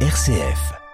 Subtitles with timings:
[0.00, 0.85] RCF.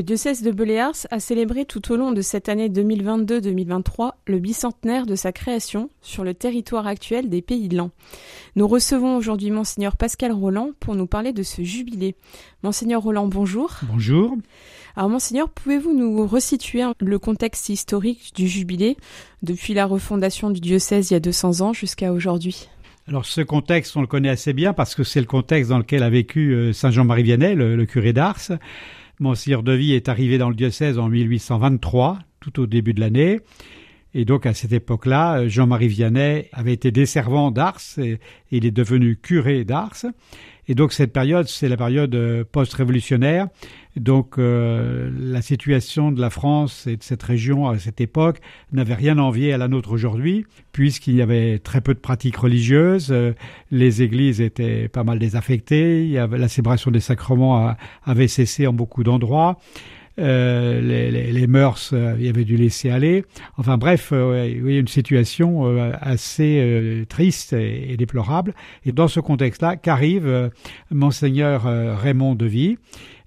[0.00, 5.04] Le diocèse de Beléars a célébré tout au long de cette année 2022-2023 le bicentenaire
[5.04, 7.90] de sa création sur le territoire actuel des Pays de l'An.
[8.56, 12.14] Nous recevons aujourd'hui Monseigneur Pascal Roland pour nous parler de ce jubilé.
[12.62, 13.72] Monseigneur Roland, bonjour.
[13.92, 14.38] Bonjour.
[14.96, 18.96] Alors Monseigneur, pouvez-vous nous resituer le contexte historique du jubilé
[19.42, 22.70] depuis la refondation du diocèse il y a 200 ans jusqu'à aujourd'hui?
[23.06, 26.02] Alors ce contexte, on le connaît assez bien parce que c'est le contexte dans lequel
[26.02, 28.52] a vécu euh, Saint Jean-Marie Vianney, le, curé d'Ars.
[29.20, 33.40] Monseigneur Devy est arrivé dans le diocèse en 1823, tout au début de l'année.
[34.14, 38.18] Et donc à cette époque-là, Jean-Marie Vianney avait été desservant d'Ars et
[38.50, 40.06] il est devenu curé d'Ars.
[40.70, 43.48] Et donc cette période, c'est la période euh, post-révolutionnaire.
[43.96, 48.38] Donc euh, la situation de la France et de cette région à cette époque
[48.70, 52.36] n'avait rien à envier à la nôtre aujourd'hui, puisqu'il y avait très peu de pratiques
[52.36, 53.32] religieuses, euh,
[53.72, 57.74] les églises étaient pas mal désaffectées, la célébration des sacrements
[58.04, 59.58] avait cessé en beaucoup d'endroits.
[60.20, 63.24] Euh, les, les, les, mœurs, euh, il y avait dû laisser aller.
[63.56, 68.54] Enfin bref, euh, a une situation assez triste et, déplorable.
[68.84, 70.50] Et dans ce contexte-là, qu'arrive
[70.90, 71.64] monseigneur
[71.98, 72.78] Raymond de Vie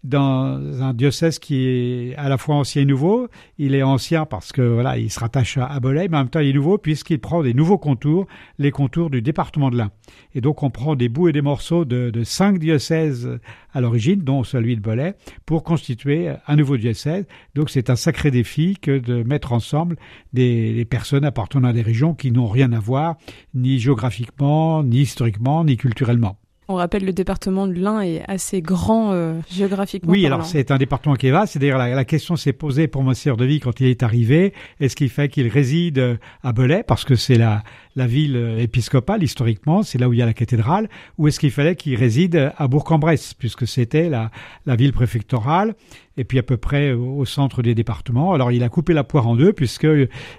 [0.04, 3.28] dans un diocèse qui est à la fois ancien et nouveau.
[3.58, 6.40] Il est ancien parce que voilà, il se rattache à Bolay, mais en même temps
[6.40, 8.28] il est nouveau puisqu'il prend des nouveaux contours,
[8.60, 9.92] les contours du département de l'Ain.
[10.36, 13.40] Et donc on prend des bouts et des morceaux de, cinq diocèses
[13.74, 17.26] à l'origine, dont celui de Bolay, pour constituer un nouveau diocèse.
[17.56, 19.96] Donc c'est un sacré défi que de mettre ensemble
[20.34, 23.16] des personnes appartenant à des régions qui n'ont rien à voir,
[23.54, 26.38] ni géographiquement, ni historiquement, ni culturellement.
[26.68, 30.12] On rappelle le département de l'Ain est assez grand euh, géographiquement.
[30.12, 31.54] Oui, alors c'est un département qui est vaste.
[31.54, 34.54] C'est d'ailleurs la, la, question s'est posée pour Monsieur de Vie quand il est arrivé.
[34.80, 36.84] Est-ce qu'il fait qu'il réside euh, à Belay?
[36.84, 37.64] Parce que c'est la
[37.96, 41.40] la ville euh, épiscopale historiquement, c'est là où il y a la cathédrale, ou est-ce
[41.40, 44.32] qu'il fallait qu'il réside à Bourg-en-Bresse puisque c'était la
[44.66, 45.76] la ville préfectorale?
[46.18, 48.34] Et puis à peu près au centre des départements.
[48.34, 49.88] Alors il a coupé la poire en deux puisque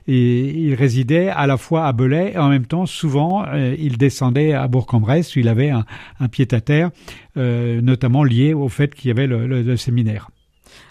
[0.07, 4.53] il, résidait à la fois à Belay et en même temps souvent euh, il descendait
[4.53, 5.85] à Bourg-en-Bresse où il avait un,
[6.29, 6.91] pied-à-terre,
[7.37, 10.31] euh, notamment lié au fait qu'il y avait le, séminaire.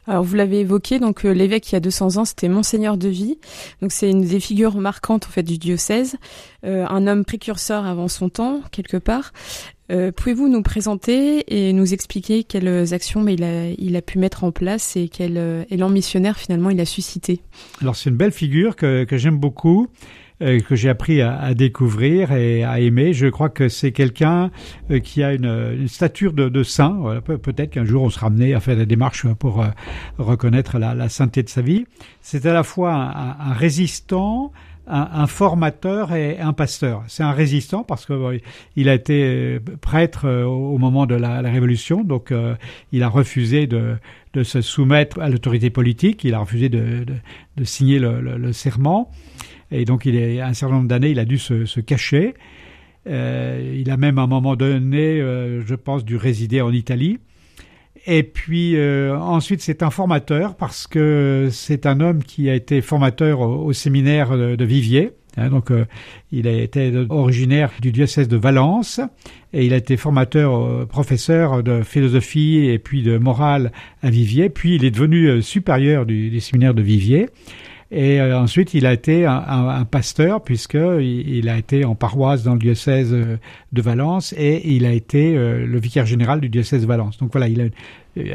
[0.05, 3.07] Alors vous l'avez évoqué, donc euh, l'évêque il y a 200 ans, c'était Monseigneur de
[3.07, 3.37] Vie.
[3.81, 6.17] Donc c'est une des figures marquantes en fait du diocèse,
[6.65, 9.31] euh, un homme précurseur avant son temps quelque part.
[9.91, 14.43] Euh, pouvez-vous nous présenter et nous expliquer quelles actions il, a, il a pu mettre
[14.45, 17.41] en place et quel euh, élan missionnaire finalement il a suscité?
[17.81, 19.89] Alors c'est une belle figure que, que j'aime beaucoup
[20.41, 23.11] euh, que j'ai appris à, à, découvrir et à aimer.
[23.13, 24.51] Je crois que c'est quelqu'un
[25.03, 25.45] qui a une,
[25.79, 27.21] une stature de, de saint.
[27.25, 29.65] Peut-être qu'un jour on sera amené à faire des démarches pour
[30.17, 31.85] reconnaître la, la, sainteté de sa vie.
[32.21, 34.53] C'est à la fois un, un résistant,
[34.87, 37.03] un, formateur et un pasteur.
[37.07, 38.39] C'est un résistant parce que
[38.75, 42.55] il a été euh, prêtre euh, au moment de la, Révolution, donc euh,
[42.91, 43.97] il a refusé de,
[44.43, 47.05] se soumettre à l'autorité politique, il a refusé de,
[47.63, 49.11] signer le, serment,
[49.71, 52.33] et donc il est un certain nombre d'années, il a dû se cacher.
[53.05, 57.19] il a même à un moment donné, je pense, dû résider en Italie.
[58.05, 62.81] Et puis euh, ensuite, c'est un formateur parce que c'est un homme qui a été
[62.81, 65.11] formateur au, séminaire de, Viviers.
[65.37, 65.85] Hein, donc, euh,
[66.31, 68.99] il a été originaire du diocèse de Valence
[69.53, 73.71] et il a été formateur, euh, professeur de philosophie et puis de morale
[74.01, 74.49] à Viviers.
[74.49, 77.29] Puis il est devenu supérieur du, du séminaire de Viviers.
[77.93, 81.93] Et euh, ensuite, il a été un, un, un pasteur puisque il, a été en
[81.93, 83.37] paroisse dans le diocèse euh,
[83.71, 87.19] de Valence et il a été euh, le vicaire général du diocèse de Valence.
[87.19, 87.65] Donc voilà, il a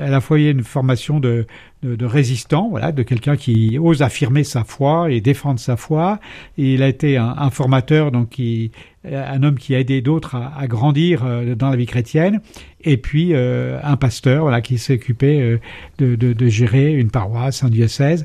[0.00, 1.46] à la fois il a une formation de,
[1.82, 6.20] de, de résistant, voilà, de quelqu'un qui ose affirmer sa foi et défendre sa foi.
[6.56, 8.72] Il a été un, un formateur, donc qui,
[9.04, 11.24] un homme qui a aidé d'autres à, à, grandir
[11.56, 12.40] dans la vie chrétienne.
[12.82, 15.60] Et puis un pasteur, voilà, qui s'est occupé
[15.98, 18.24] de, de, de gérer une paroisse, un diocèse.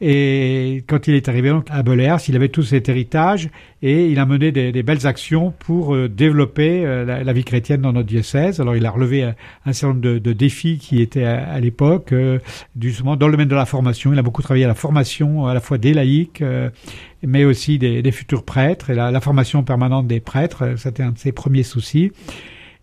[0.00, 3.48] Et quand il est arrivé à Belears, il avait tout cet héritage
[3.80, 7.94] et il a mené des, belles actions pour euh, développer euh, la, vie chrétienne dans
[7.94, 8.60] notre diocèse.
[8.60, 12.38] Alors il a relevé un, certain nombre de, défis qui étaient à, l'époque, euh,
[12.78, 14.12] justement dans le domaine de la formation.
[14.12, 16.44] Il a beaucoup travaillé à la formation à la fois des laïcs,
[17.22, 20.74] mais aussi des, des, futurs prêtres et la, la formation permanente des prêtres.
[20.76, 22.12] C'était un de ses premiers soucis.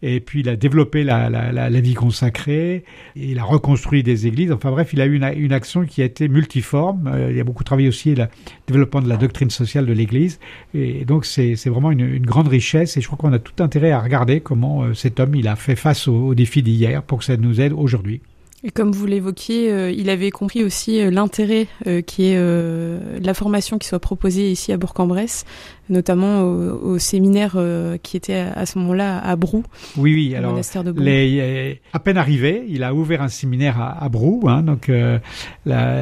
[0.05, 2.83] Et puis il a développé la, vie consacrée,
[3.15, 4.51] il a reconstruit des églises.
[4.51, 7.07] Enfin bref, il a eu une, action qui a été multiforme.
[7.07, 8.27] Euh, il a beaucoup travaillé aussi le
[8.67, 10.39] développement de la doctrine sociale de l'Église.
[10.73, 14.01] Et donc c'est vraiment une, grande richesse et je crois qu'on a tout intérêt à
[14.01, 17.37] regarder comment euh, cet homme il a fait face aux, défis d'hier pour que ça
[17.37, 18.21] nous aide aujourd'hui.
[18.65, 21.67] Et comme vous l'évoquiez, euh, il avait compris aussi euh, l'intérêt
[22.05, 25.45] qui est la formation qui soit proposée ici à Bourg-en-Bresse,
[25.89, 29.63] notamment au, au séminaire euh, qui était à, ce moment-là à Brou.
[29.97, 30.35] Oui, oui.
[30.35, 30.59] Alors,
[30.97, 34.43] les, à peine arrivé, il a ouvert un séminaire à, à Brou.
[34.47, 34.91] Hein, donc,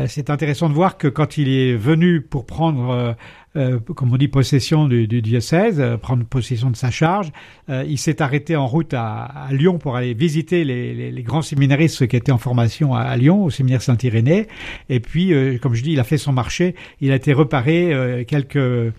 [0.07, 3.15] c'est intéressant de voir que quand il est venu pour prendre
[3.57, 7.31] euh, comme on dit, possession du, du diocèse, euh, prendre possession de sa charge.
[7.69, 11.23] Euh, il s'est arrêté en route à, à, Lyon pour aller visiter les, les, les,
[11.23, 14.47] grands séminaristes qui étaient en formation à, à Lyon, au séminaire Saint-Irénée.
[14.89, 16.75] Et puis, euh, comme je dis, il a fait son marché.
[17.01, 18.93] Il a été reparé euh, quelques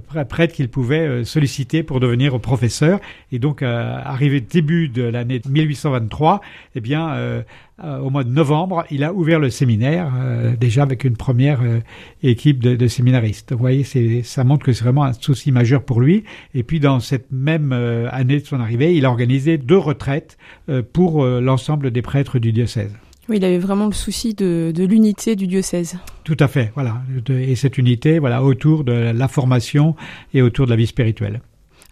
[0.00, 3.00] prêtre qu'il pouvait euh, solliciter pour devenir professeur.
[3.32, 6.40] Et donc, euh, arrivé début de l'année 1823,
[6.74, 7.42] eh bien, euh,
[7.78, 10.12] au mois de novembre, il a ouvert le séminaire,
[10.60, 11.60] déjà avec une première
[12.22, 13.50] équipe de, de, séminaristes.
[13.50, 13.82] Vous voyez,
[14.22, 16.22] ça montre que c'est vraiment un souci majeur pour lui.
[16.54, 20.38] Et puis, dans cette même année de son arrivée, il a organisé deux retraites
[20.92, 22.94] pour l'ensemble des prêtres du diocèse.
[23.28, 25.96] Oui, il avait vraiment le souci de, de l'unité du diocèse.
[26.24, 27.02] Tout à fait, voilà.
[27.30, 29.96] Et cette unité, voilà, autour de la formation
[30.34, 31.40] et autour de la vie spirituelle.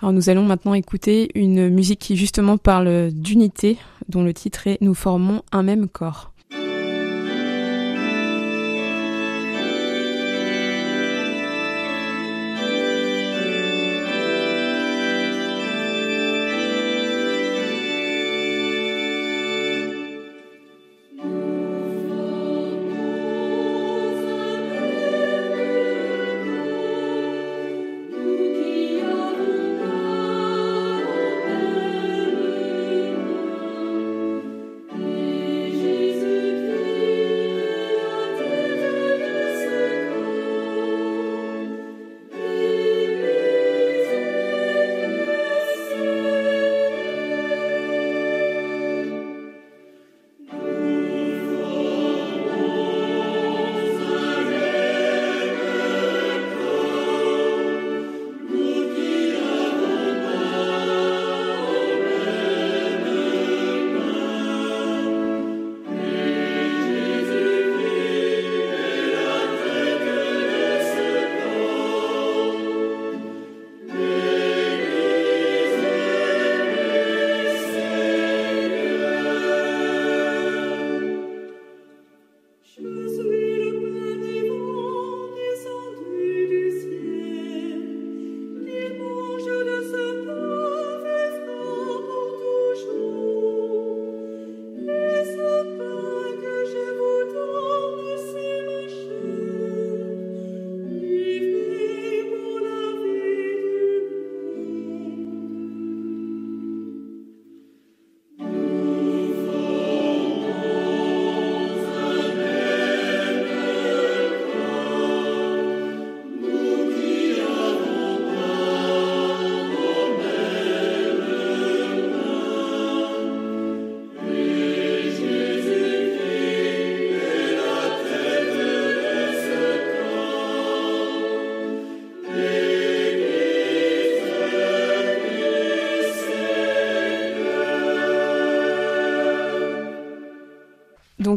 [0.02, 4.78] Alors nous allons maintenant écouter une musique qui justement parle d'unité, dont le titre est
[4.80, 6.31] Nous formons un même corps.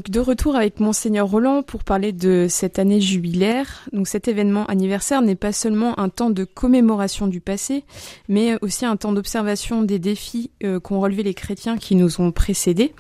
[0.10, 3.86] De retour avec Monseigneur Roland pour parler de cette année jubilaire.
[3.92, 7.84] Donc cet événement anniversaire n'est pas seulement un temps de commémoration du passé,
[8.30, 12.32] mais aussi un temps d'observation des défis euh, qu'ont relevés les chrétiens qui nous ont
[12.32, 12.94] précédés.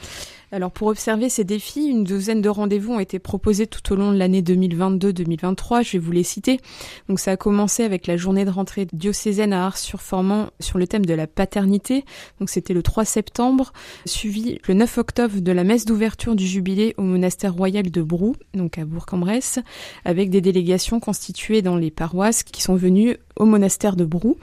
[0.55, 4.13] Alors pour observer ces défis, une douzaine de rendez-vous ont été proposés tout au long
[4.13, 5.83] de l'année 2022-2023.
[5.83, 6.61] Je vais vous les citer.
[7.09, 11.05] Donc ça a commencé avec la journée de rentrée diocésaine à Ars-sur-Formant sur le thème
[11.05, 12.05] de la paternité.
[12.39, 13.73] Donc c'était le 3 septembre,
[14.05, 18.37] suivi le 9 octobre de la messe d'ouverture du jubilé au monastère royal de Brou,
[18.53, 19.59] donc à Bourg-en-Bresse,
[20.05, 24.37] avec des délégations constituées dans les paroisses qui sont venues au monastère de Brou.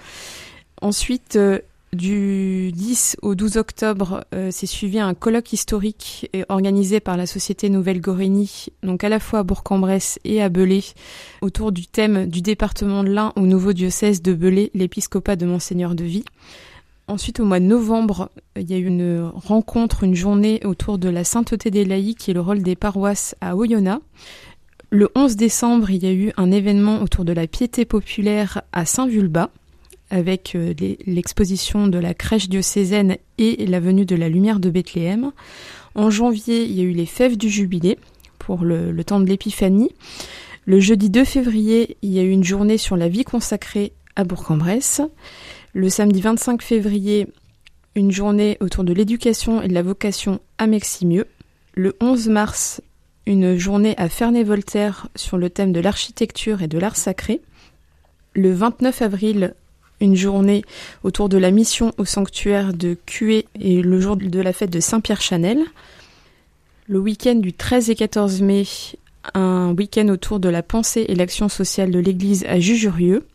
[0.83, 1.61] Ensuite, euh,
[1.94, 7.68] du 10 au 12 octobre, euh, s'est suivi un colloque historique organisé par la Société
[7.68, 10.82] Nouvelle Gorénie, donc à la fois à Bourg-en-Bresse et à Belay,
[11.42, 15.94] autour du thème du département de l'Ain au nouveau diocèse de Belay, l'épiscopat de Monseigneur
[15.94, 16.25] de Vie.
[17.08, 21.11] Ensuite, au mois de novembre, il y a eu une rencontre, une journée autour de
[21.11, 24.00] la sainteté des laïcs et le rôle des paroisses à Oyonnax.
[24.88, 28.87] Le 11 décembre, il y a eu un événement autour de la piété populaire à
[28.87, 29.50] Saint-Vulbas
[30.12, 30.57] avec
[31.07, 35.33] l'exposition de la crèche diocésaine et la venue de la lumière de Bethléem.
[35.95, 37.99] En janvier, il y a eu les fèves du jubilé
[38.38, 39.90] pour le, le temps de l'épiphanie.
[40.66, 44.25] Le jeudi 2 février, il y a eu une journée sur la vie consacrée à
[44.25, 45.00] Bourg-en-Bresse.
[45.73, 47.26] Le samedi 25 février,
[47.95, 51.26] une journée autour de l'éducation et de la vocation à Meximieux.
[51.75, 52.83] Le 11 mars,
[53.25, 57.40] une journée à Ferney-Voltaire sur le thème de l'architecture et de l'art sacré.
[58.35, 59.54] Le 29 avril,
[60.02, 60.64] une journée
[61.04, 64.80] autour de la mission au sanctuaire de Cué et le jour de la fête de
[64.80, 65.62] Saint-Pierre-Chanel.
[66.88, 68.64] Le week-end du 13 et 14 mai,
[69.35, 73.26] un week-end autour de la pensée et l'action sociale de l'Église à Jujurieux.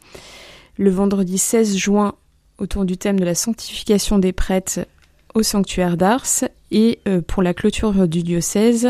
[0.78, 2.14] Le vendredi 16 juin,
[2.58, 4.82] autour du thème de la sanctification des prêtres
[5.34, 6.44] au sanctuaire d'Ars.
[6.72, 8.90] Et euh, pour la clôture du diocèse,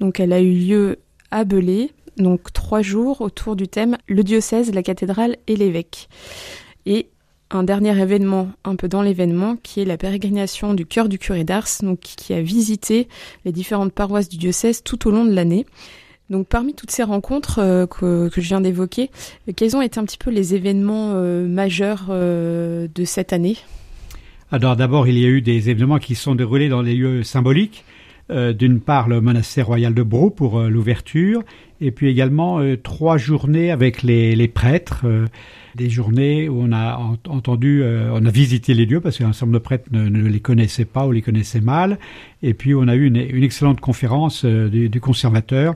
[0.00, 0.98] donc elle a eu lieu
[1.30, 6.08] à Belay, donc trois jours autour du thème le diocèse, la cathédrale et l'évêque.
[6.86, 7.08] Et
[7.50, 11.44] un dernier événement, un peu dans l'événement, qui est la pérégrination du cœur du curé
[11.44, 13.08] d'Ars, donc qui a visité
[13.44, 15.66] les différentes paroisses du diocèse tout au long de l'année.
[16.30, 19.10] Donc parmi toutes ces rencontres euh, que, je viens d'évoquer,
[19.56, 23.56] quels ont été un petit peu les événements euh, majeurs euh, de cette année?
[24.50, 27.84] Alors d'abord, il y a eu des événements qui sont déroulés dans des lieux symboliques.
[28.30, 31.42] D'une part, le monastère royal de Brou pour l'ouverture,
[31.80, 35.06] et puis également trois journées avec les, les prêtres
[35.78, 36.96] des journées où on a
[37.28, 40.84] entendu, euh, on a visité les lieux parce qu'un nombre de prêtres ne, les connaissaient
[40.84, 41.98] pas ou les connaissaient mal.
[42.42, 45.74] Et puis on a eu une, excellente conférence euh, du, conservateur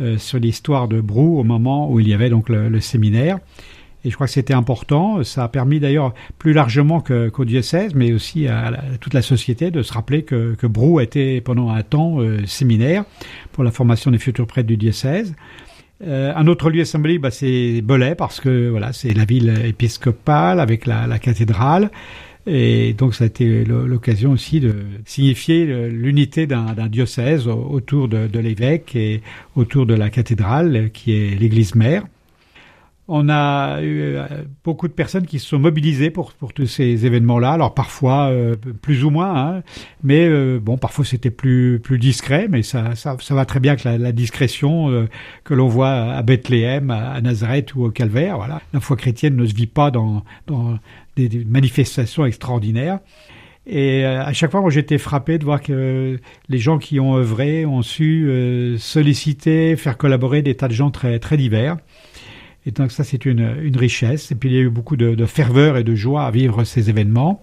[0.00, 3.38] euh, sur l'histoire de Brou au moment où il y avait donc le, séminaire.
[4.04, 5.22] Et je crois que c'était important.
[5.24, 9.82] Ça a permis d'ailleurs plus largement qu'au diocèse, mais aussi à, toute la société de
[9.82, 13.04] se rappeler que, Brou était pendant un temps séminaire
[13.52, 15.34] pour la formation des futurs prêtres du diocèse.
[16.06, 20.60] Euh, un autre lieu symbolique, bah, c'est Belay, parce que voilà, c'est la ville épiscopale
[20.60, 21.90] avec la, cathédrale.
[22.46, 24.74] Et donc ça a été l'occasion aussi de
[25.06, 29.22] signifier l'unité d'un diocèse autour de, de l'évêque et
[29.56, 32.04] autour de la cathédrale qui est l'église mère.
[33.06, 34.26] On a eu euh,
[34.64, 37.52] beaucoup de personnes qui se sont mobilisées pour, pour tous ces événements-là.
[37.52, 39.62] Alors parfois euh, plus ou moins, hein,
[40.02, 43.86] mais euh, bon, parfois c'était plus discret, mais ça, ça, ça va très bien que
[43.86, 45.06] la, discrétion
[45.44, 48.38] que l'on voit à Bethléem, à, Nazareth ou au Calvaire.
[48.38, 50.78] Voilà, la foi chrétienne ne se vit pas dans dans
[51.16, 53.00] des, manifestations extraordinaires.
[53.66, 57.64] Et à chaque fois, moi, j'étais frappé de voir que les gens qui ont œuvré
[57.64, 61.78] ont su solliciter, faire collaborer des tas de gens très divers.
[62.66, 64.32] Et donc ça, c'est une, une, richesse.
[64.32, 66.90] Et puis il y a eu beaucoup de, ferveur et de joie à vivre ces
[66.90, 67.42] événements.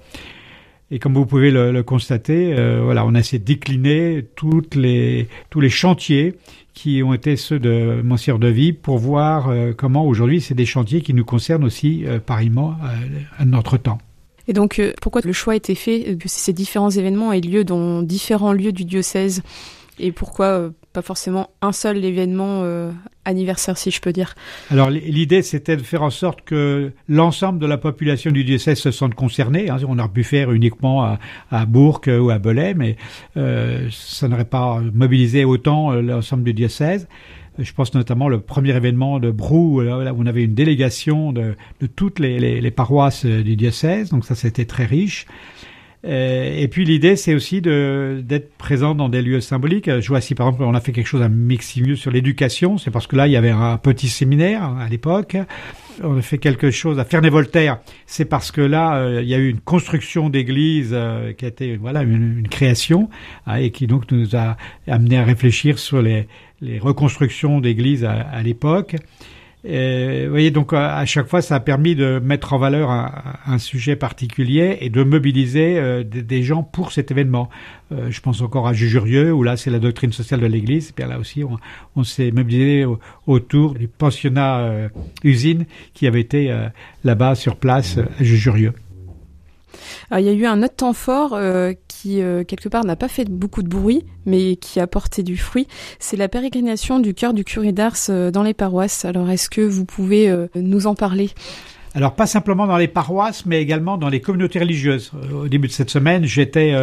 [0.93, 4.25] Et comme vous pouvez le, constater, euh, voilà, on a essayé de décliner
[4.75, 6.35] les, tous les chantiers
[6.73, 10.65] qui ont été ceux de Monsieur de Vie pour voir euh, comment aujourd'hui c'est des
[10.65, 12.75] chantiers qui nous concernent aussi euh, pareillement
[13.37, 13.99] à notre temps.
[14.47, 16.17] Et donc, pourquoi le choix a été fait?
[16.17, 19.43] Que ces différents événements aient lieu dans différents lieux du diocèse
[19.99, 22.91] et pourquoi pas forcément un seul événement euh,
[23.23, 24.35] anniversaire, si je peux dire.
[24.69, 28.91] Alors l'idée, c'était de faire en sorte que l'ensemble de la population du diocèse se
[28.91, 29.69] sente concernée.
[29.69, 29.77] Hein.
[29.87, 31.19] On aurait pu faire uniquement à,
[31.49, 32.97] à Bourg ou à Belay, mais
[33.37, 37.07] euh, ça n'aurait pas mobilisé autant euh, l'ensemble du diocèse.
[37.57, 41.55] Je pense notamment le premier événement de Brou, où on avait une délégation de,
[41.95, 45.25] toutes les, paroisses du diocèse, donc ça c'était très riche.
[46.03, 49.89] Euh, et puis l'idée, c'est aussi d'être présent dans des lieux symboliques.
[49.99, 52.91] Je vois si par exemple on a fait quelque chose à Miximieux sur l'éducation, c'est
[52.91, 55.37] parce que là il y avait un petit séminaire à l'époque.
[56.03, 59.37] On a fait quelque chose à Ferney-Voltaire, c'est parce que là euh, il y a
[59.37, 63.09] eu une construction d'église euh, qui a été voilà une, création
[63.45, 66.27] hein, et qui donc nous a amené à réfléchir sur les,
[66.61, 68.95] les reconstructions d'églises à, à l'époque.
[69.63, 73.57] Et, vous voyez, donc à chaque fois, ça a permis de mettre en valeur un,
[73.59, 77.49] sujet particulier et de mobiliser euh, des, gens pour cet événement.
[77.91, 80.89] Euh, je pense encore à Jujurieux, où là, c'est la doctrine sociale de l'Église.
[80.89, 81.43] Et bien là aussi,
[81.95, 82.85] on, s'est mobilisé
[83.27, 84.89] autour du pensionnat euh,
[85.23, 86.51] usine qui avait été
[87.03, 88.73] là-bas sur place à Jujurieux.
[90.11, 91.37] Il y a eu un autre temps fort
[92.01, 95.37] qui, euh, quelque part, n'a pas fait beaucoup de bruit, mais qui a porté du
[95.37, 95.67] fruit.
[95.99, 99.05] C'est la pérégrination du cœur du curé d'Ars euh, dans les paroisses.
[99.05, 101.29] Alors, est-ce que vous pouvez nous en parler?
[101.93, 105.11] Alors pas simplement dans les paroisses, mais également dans les communautés religieuses.
[105.33, 106.73] Au début de cette semaine, j'étais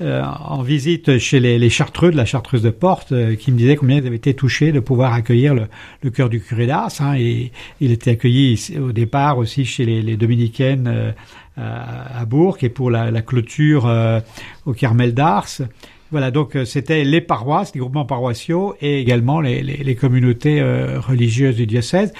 [0.00, 4.06] en visite chez les, Chartreux de la Chartreuse de Porte, qui me disaient combien ils
[4.06, 6.90] avaient été touchés de pouvoir accueillir le, cœur du curé d'Ars.
[7.00, 11.14] Hein, et il était accueilli au départ aussi chez les dominicaines
[11.56, 14.20] à Bourg et pour la, clôture euh,
[14.66, 15.48] au Carmel d'Ars.
[16.12, 21.56] Voilà, donc c'était les paroisses, les groupements paroissiaux et également les, les, les communautés religieuses
[21.56, 22.12] du diocèse.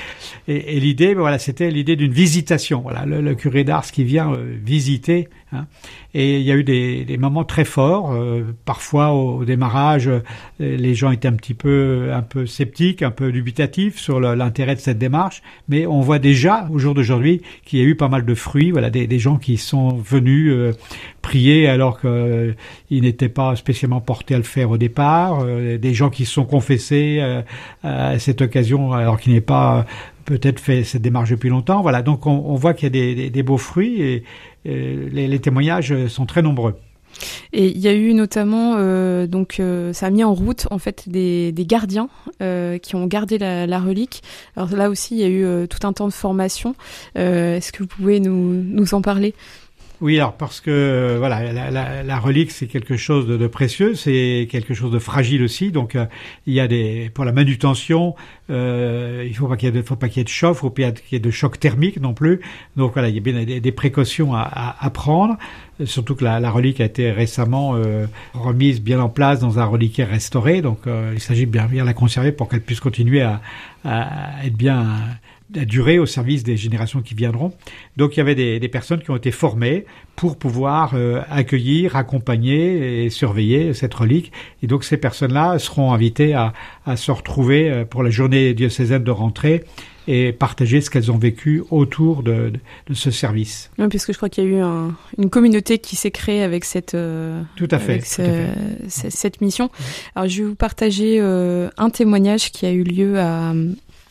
[0.49, 2.81] Et, et l'idée, voilà, c'était l'idée d'une visitation.
[2.81, 5.67] Voilà, le, le curé d'Ars qui vient visiter Hein.
[6.15, 8.13] Et il y a eu des, moments très forts.
[8.13, 10.21] Euh, parfois, au, démarrage, euh,
[10.59, 14.81] les gens étaient un petit peu, un peu sceptiques, un peu dubitatifs sur l'intérêt de
[14.81, 15.43] cette démarche.
[15.69, 18.71] Mais on voit déjà, au jour d'aujourd'hui, qu'il y a eu pas mal de fruits.
[18.71, 20.73] Voilà, des, gens qui sont venus euh,
[21.23, 25.45] prier alors qu'ils n'étaient pas spécialement portés à le faire au départ.
[25.45, 27.21] des gens qui se sont confessés
[27.83, 29.87] à cette occasion alors qu'ils n'avaient pas
[30.27, 31.81] peut-être fait cette démarche depuis longtemps.
[31.81, 34.25] Voilà, donc on, voit qu'il y a des, des, des, beaux fruits et,
[34.67, 36.75] euh, les, témoignages sont très nombreux.
[37.53, 40.79] Et il y a eu notamment, euh, donc euh, ça a mis en route en
[40.79, 42.09] fait des, gardiens
[42.83, 44.23] qui ont gardé la, relique.
[44.57, 46.75] Alors là aussi, il y a eu tout un temps de formation.
[47.15, 49.35] Est-ce que vous pouvez nous en parler?
[50.03, 51.71] Oui, alors parce que voilà,
[52.03, 55.73] la, relique c'est quelque chose de, précieux, c'est quelque chose de fragile aussi.
[55.73, 55.97] Donc
[56.47, 58.15] il y a des pour la manutention,
[58.51, 60.59] euh, il faut pas qu'il y ait de, faut pas qu'il y ait de chauffe,
[60.59, 62.41] faut pas qu'il y ait de choc thermique non plus.
[62.77, 65.39] Donc voilà, il y a bien des, précautions à, à, prendre.
[65.85, 70.11] Surtout que la, relique a été récemment euh, remise bien en place dans un reliquaire
[70.11, 70.61] restauré.
[70.61, 73.41] Donc euh, il s'agit bien bien la conserver pour qu'elle puisse continuer à,
[73.85, 74.99] à être bien
[75.55, 77.53] à durer au service des générations qui viendront.
[77.97, 79.87] Donc il y avait des, des personnes qui ont été formées
[80.17, 84.33] pour pouvoir euh, accueillir, accompagner et surveiller cette relique.
[84.63, 86.53] Et donc ces personnes-là seront invitées à,
[86.85, 89.65] à, se retrouver euh, pour la journée diocésaine de rentrée
[90.09, 92.53] et partager ce qu'elles ont vécu autour de,
[92.87, 93.73] de, ce service.
[93.77, 96.65] Oui, puisque je crois qu'il y a eu un, une communauté qui s'est créée avec
[96.65, 98.49] cette euh, tout à fait, tout à fait.
[98.89, 99.69] cette mission.
[100.15, 103.53] Alors je vais vous partager un témoignage qui a eu lieu à,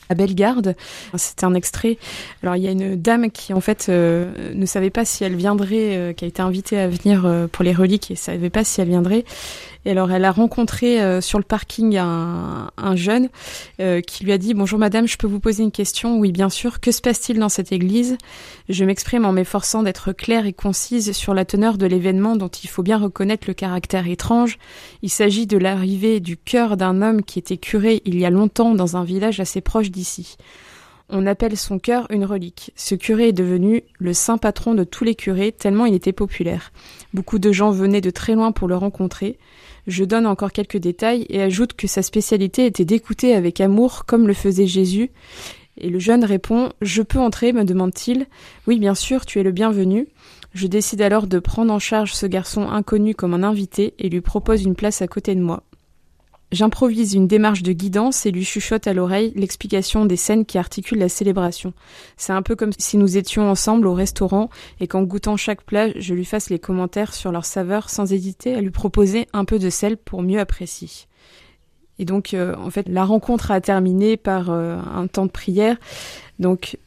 [0.09, 0.75] à Bellegarde.
[1.15, 1.97] C'était un extrait.
[2.43, 5.35] Alors il y a une dame qui en fait euh, ne savait pas si elle
[5.35, 8.63] viendrait, euh, qui a été invitée à venir euh, pour les reliques et savait pas
[8.63, 9.25] si elle viendrait.
[9.85, 13.29] Et alors, elle a rencontré euh, sur le parking un, un jeune
[13.79, 16.49] euh, qui lui a dit Bonjour madame, je peux vous poser une question Oui, bien
[16.49, 16.79] sûr.
[16.79, 18.17] Que se passe-t-il dans cette église?
[18.67, 22.67] Je m'exprime en m'efforçant d'être claire et concise sur la teneur de l'événement dont il
[22.67, 24.57] faut bien reconnaître le caractère étrange.
[25.03, 28.73] Il s'agit de l'arrivée du cœur d'un homme qui était curé il y a longtemps
[28.73, 30.37] dans un village assez proche d'ici.
[31.09, 32.71] On appelle son cœur une relique.
[32.75, 36.71] Ce curé est devenu le saint patron de tous les curés, tellement il était populaire.
[37.13, 39.37] Beaucoup de gens venaient de très loin pour le rencontrer.
[39.85, 44.27] Je donne encore quelques détails et ajoute que sa spécialité était d'écouter avec amour comme
[44.27, 45.11] le faisait Jésus.
[45.77, 48.25] Et le jeune répond Je peux entrer me demande-t-il.
[48.65, 50.07] Oui, bien sûr, tu es le bienvenu.
[50.55, 54.21] Je décide alors de prendre en charge ce garçon inconnu comme un invité et lui
[54.21, 55.63] propose une place à côté de moi.
[56.55, 60.99] J'improvise une démarche de guidance et lui chuchote à l'oreille l'explication des scènes qui articulent
[60.99, 61.73] la célébration.
[62.15, 65.89] C'est un peu comme si nous étions ensemble au restaurant et qu'en goûtant chaque plat,
[65.99, 69.59] je lui fasse les commentaires sur leur saveur sans hésiter à lui proposer un peu
[69.59, 70.87] de sel pour mieux apprécier.
[71.99, 75.75] Et donc, euh, en fait, la rencontre a terminé par euh, un temps de prière.
[76.39, 76.77] Donc,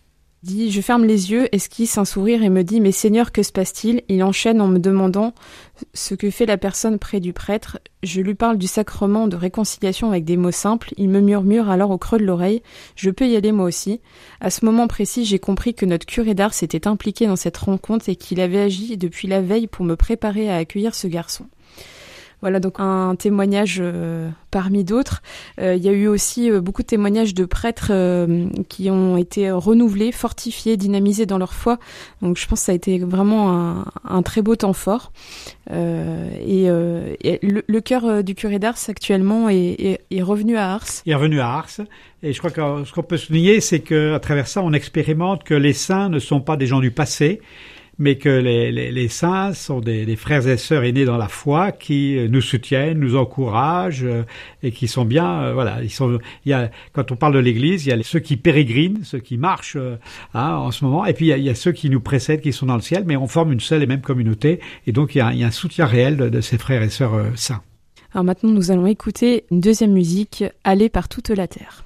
[0.42, 3.52] dit Je ferme les yeux, esquisse un sourire et me dit Mais Seigneur, que se
[3.52, 4.02] passe-t-il?
[4.08, 5.34] Il enchaîne en me demandant
[5.94, 7.78] ce que fait la personne près du prêtre.
[8.02, 10.92] Je lui parle du sacrement de réconciliation avec des mots simples.
[10.96, 12.62] Il me murmure alors au creux de l'oreille
[12.96, 14.00] Je peux y aller moi aussi.
[14.40, 18.08] À ce moment précis, j'ai compris que notre curé d'art s'était impliqué dans cette rencontre
[18.08, 21.46] et qu'il avait agi depuis la veille pour me préparer à accueillir ce garçon.
[22.40, 25.22] Voilà donc un témoignage euh, parmi d'autres.
[25.60, 27.92] Euh, il y a eu aussi euh, beaucoup de témoignages de prêtres
[28.68, 31.78] qui ont été renouvelés, fortifiés, dynamisés dans leur foi.
[32.22, 35.12] Donc je pense que ça a été vraiment un, très beau temps fort.
[35.70, 40.86] et, le, cœur du curé d'Ars actuellement est, est, est, revenu à Ars.
[41.06, 41.80] Il est revenu à Ars.
[42.22, 45.54] Et je crois que ce qu'on peut souligner, c'est qu'à travers ça, on expérimente que
[45.54, 47.40] les saints ne sont pas des gens du passé,
[47.98, 52.28] mais que les, saints sont des, frères et sœurs aînés dans la foi qui euh,
[52.28, 54.22] nous soutiennent, nous encouragent euh,
[54.62, 55.42] et qui sont bien.
[55.42, 56.18] Euh, voilà, ils sont.
[56.44, 59.18] Il y a quand on parle de l'Église, il y a ceux qui pérégrinent, ceux
[59.18, 59.76] qui marchent
[60.34, 62.66] hein, en ce moment, et puis il y, a, ceux qui nous précèdent, qui sont
[62.66, 65.20] dans le ciel, mais on forme une seule et même communauté, et donc il y
[65.20, 67.62] a, il y a un soutien réel de, de, ces frères et sœurs saints.
[68.12, 71.84] Alors maintenant, nous allons écouter une deuxième musique, Aller par toute la terre.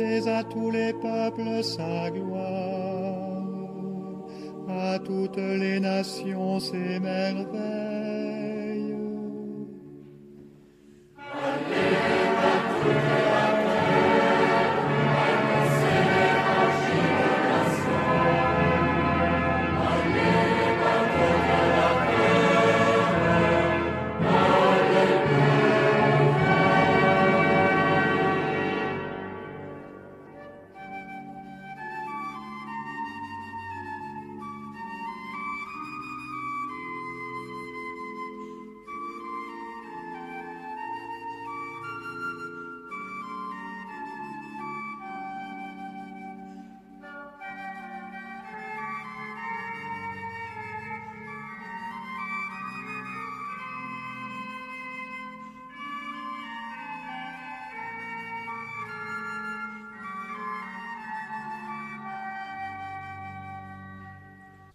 [0.00, 3.42] À tous les peuples sa gloire,
[4.68, 8.37] à toutes les nations ses merveilles.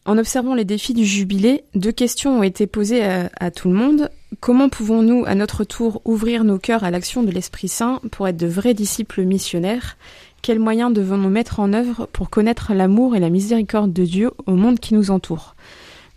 [0.05, 4.09] En observant les défis du jubilé, deux questions ont été posées à, tout le monde.
[4.41, 8.35] Comment pouvons-nous, à notre tour, ouvrir nos cœurs à l'action de l'Esprit Saint pour être
[8.35, 9.95] de vrais disciples missionnaires?
[10.41, 14.55] Quels moyens devons-nous mettre en œuvre pour connaître l'amour et la miséricorde de Dieu au
[14.55, 15.55] monde qui nous entoure?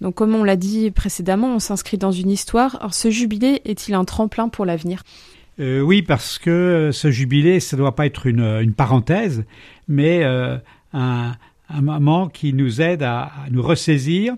[0.00, 2.78] Donc comme on l'a dit précédemment, on s'inscrit dans une histoire.
[2.82, 5.04] Or ce jubilé est-il un tremplin pour l'avenir?
[5.60, 9.44] Euh, Oui, parce que ce jubilé, ça ne doit pas être une, parenthèse,
[9.86, 10.58] mais euh,
[10.92, 11.36] un,
[11.68, 14.34] un moment qui nous aide à, nous ressaisir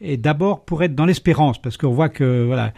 [0.00, 2.72] et d'abord pour être dans l'espérance parce qu'on voit que voilà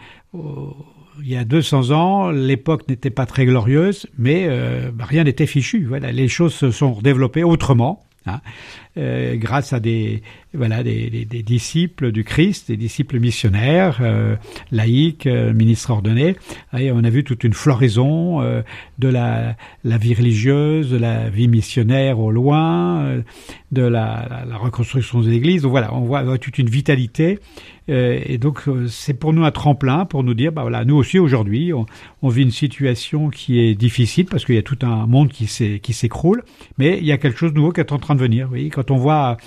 [1.21, 5.45] il y a 200 ans, l'époque n'était pas très glorieuse, mais euh, bah, rien n'était
[5.45, 5.85] fichu.
[5.85, 8.03] Voilà, les choses se sont développées autrement.
[8.25, 8.41] Hein,
[8.97, 10.21] euh, grâce à des
[10.55, 14.35] voilà des, des, des, disciples du Christ, des disciples missionnaires, euh,
[14.71, 16.35] laïcs, euh, ministres ordonnés.
[16.77, 18.61] Et on a vu toute une floraison euh,
[18.99, 23.21] de la, la vie religieuse, de la vie missionnaire au loin, euh,
[23.71, 25.63] de la, la, reconstruction des églises.
[25.63, 27.39] Donc voilà, on voit toute une vitalité.
[27.87, 31.73] et donc c'est pour nous un tremplin pour nous dire, bah voilà, nous aussi aujourd'hui,
[31.73, 31.85] on,
[32.21, 35.47] on, vit une situation qui est difficile parce qu'il y a tout un monde qui
[35.47, 36.43] s'écroule,
[36.77, 38.45] mais il y a quelque chose de nouveau qui est en train de venir.
[38.45, 39.37] Vous voyez, quand on voit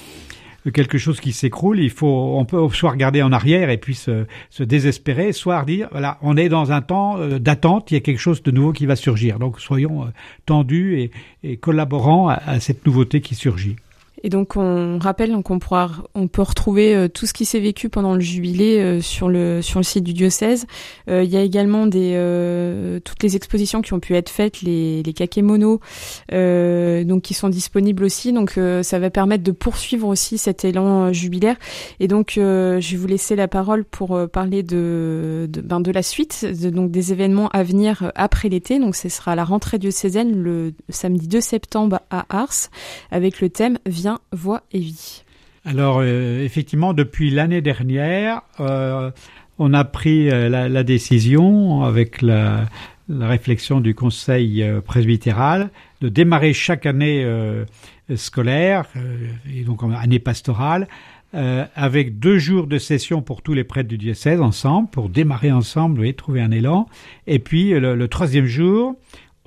[0.74, 4.26] quelque chose qui s'écroule, il faut, on peut soit regarder en arrière et puis se,
[4.62, 8.18] désespérer, soit dire, voilà, on est dans un temps euh, d'attente, il y a quelque
[8.18, 9.38] chose de nouveau qui va surgir.
[9.38, 10.06] Donc soyons euh,
[10.46, 11.10] tendus
[11.44, 13.76] et, collaborants à cette nouveauté qui surgit.
[14.22, 17.88] Et donc on rappelle qu'on pourra, on peut retrouver euh, tout ce qui s'est vécu
[17.88, 20.66] pendant le jubilé euh, sur le sur le site du diocèse.
[21.08, 22.08] Euh, il y a également des
[23.04, 25.80] toutes les expositions qui ont pu être faites, les les kakémonos,
[26.30, 28.32] donc qui sont disponibles aussi.
[28.32, 31.56] Donc ça va permettre de poursuivre aussi cet élan jubilaire.
[32.00, 36.02] Et donc je vais vous laisser la parole pour parler de de, ben, de la
[36.02, 38.78] suite, donc des événements à venir après l'été.
[38.78, 42.68] Donc ce sera la rentrée diocésaine le samedi 2 septembre à Ars
[43.10, 45.22] avec le thème Viens voix et vie.
[45.68, 49.10] Alors euh, effectivement, depuis l'année dernière, euh,
[49.58, 52.66] on a pris euh, la, décision avec la,
[53.10, 55.70] réflexion du Conseil presbytéral
[56.02, 57.26] de démarrer chaque année
[58.16, 58.84] scolaire
[59.50, 60.88] et donc année pastorale
[61.32, 66.04] avec deux jours de session pour tous les prêtres du diocèse ensemble, pour démarrer ensemble
[66.06, 66.86] et trouver un élan.
[67.26, 68.94] Et puis le troisième jour,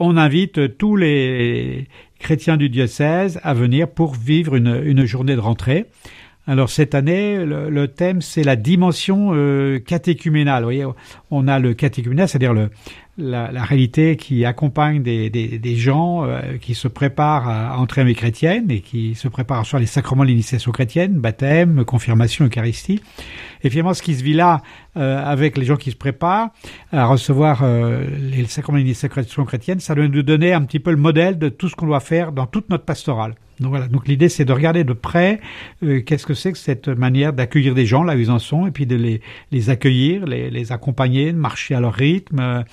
[0.02, 1.88] on invite tous les
[2.20, 5.86] chrétiens du diocèse à venir pour vivre une, journée de rentrée.
[6.48, 10.64] Alors cette année, le, thème c'est la dimension euh, catéchuménale.
[10.64, 10.86] Vous voyez,
[11.30, 12.72] on a le catéchuménal, c'est-à-dire le,
[13.18, 18.72] la, réalité qui accompagne des gens euh, qui se préparent à entrer en vie chrétienne
[18.72, 23.02] et qui se préparent à recevoir les sacrements de l'initiation chrétienne, baptême, confirmation, Eucharistie.
[23.64, 24.62] Et finalement, ce qui se vit là
[24.98, 26.50] euh, avec les gens qui se préparent
[26.92, 30.92] à recevoir euh, les sacrements de l'initiation chrétienne, ça doit nous donner un petit peu
[30.92, 33.36] le modèle de tout ce qu'on doit faire dans toute notre pastorale.
[33.62, 33.88] Donc voilà.
[33.88, 35.40] Donc l'idée, c'est de regarder de près
[35.82, 38.72] qu'est-ce que c'est que cette manière d'accueillir des gens là où ils en sont, et
[38.72, 39.22] puis de les,
[39.52, 42.66] les accueillir, les, les accompagner, de marcher à leur rythme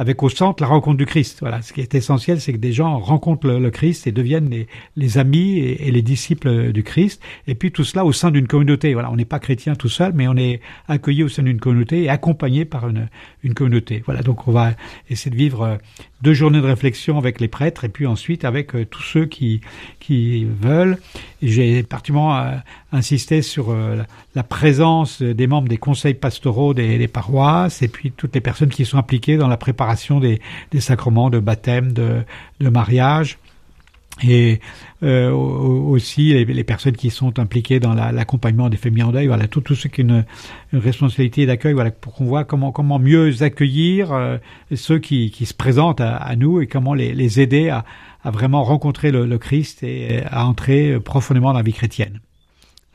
[0.00, 1.40] avec au centre la rencontre du Christ.
[1.40, 4.48] Voilà, ce qui est essentiel, c'est que des gens rencontrent le, Christ et deviennent
[4.96, 7.20] les, amis et, les disciples du Christ.
[7.46, 8.94] Et puis tout cela au sein d'une communauté.
[8.94, 12.04] Voilà, on n'est pas chrétien tout seul, mais on est accueilli au sein d'une communauté
[12.04, 13.10] et accompagné par une,
[13.42, 14.02] une communauté.
[14.06, 14.72] Voilà, donc on va
[15.10, 15.76] essayer de vivre euh,
[16.22, 19.60] deux journées de réflexion avec les prêtres et puis ensuite avec euh, tous ceux qui,
[19.98, 20.96] qui veulent.
[21.42, 22.56] J'ai particulièrement euh,
[22.92, 23.76] insisté sur
[24.34, 28.84] la, présence des membres des conseils pastoraux des, paroisses et puis toutes les personnes qui
[28.84, 30.40] sont impliquées dans la préparation des,
[30.78, 32.24] sacrements de baptême, de,
[32.60, 33.38] mariage.
[34.22, 34.60] Et
[35.02, 39.62] euh, aussi les, personnes qui sont impliquées dans l'accompagnement des familles en deuil, voilà, tout,
[39.62, 40.24] tout ce qui est une,
[40.72, 44.36] responsabilité d'accueil, voilà, pour qu'on voit comment comment mieux accueillir euh,
[44.74, 47.84] ceux qui, se présentent à, nous et comment les, aider à,
[48.24, 52.20] vraiment rencontrer le, Christ et à entrer profondément dans la vie chrétienne.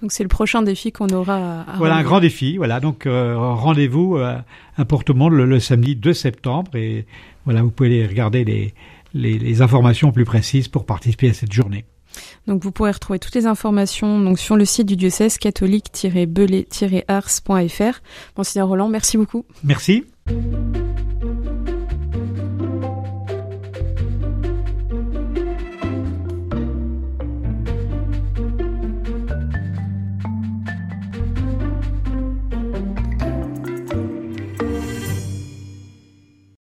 [0.01, 1.61] Donc c'est le prochain défi qu'on aura.
[1.61, 2.57] À voilà un grand défi.
[2.57, 7.05] Voilà donc euh, rendez-vous à Porte Monde le, le, samedi 2 septembre et
[7.45, 8.73] voilà vous pouvez regarder les
[9.15, 11.85] les, informations plus précises pour participer à cette journée.
[12.47, 18.01] Donc vous pourrez retrouver toutes les informations donc sur le site du diocèse catholique-belay-ars.fr.
[18.37, 19.45] Monseigneur Roland, merci beaucoup.
[19.63, 20.05] Merci.